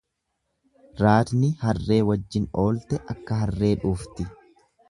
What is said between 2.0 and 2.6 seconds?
wajjin